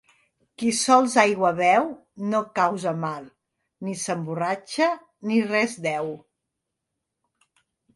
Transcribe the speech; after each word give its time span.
Qui 0.61 0.69
sols 0.77 1.17
aigua 1.23 1.51
beu, 1.59 1.85
no 2.33 2.41
causa 2.61 2.95
mal, 3.05 3.29
ni 3.89 3.97
s'emborratxa, 4.07 4.93
ni 5.33 5.41
res 5.55 5.81
deu. 5.91 6.15